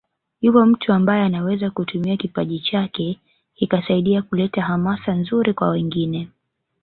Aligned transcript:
Yupo 0.41 0.65
mtu 0.65 0.93
ambaye 0.93 1.23
anaweza 1.23 1.69
kutumia 1.69 2.17
kipaji 2.17 2.59
chake 2.59 3.19
kikasaidia 3.55 4.21
kuleta 4.21 4.61
hamasa 4.61 5.13
nzuri 5.13 5.53
kwa 5.53 5.69
wengine 5.69 6.29